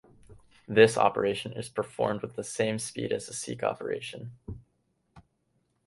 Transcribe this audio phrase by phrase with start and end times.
[0.67, 4.31] This operation is performed with the same speed as a Seek operation.